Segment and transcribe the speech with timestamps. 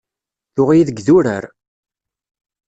[0.55, 1.43] Tuɣ-iyi deg idurar.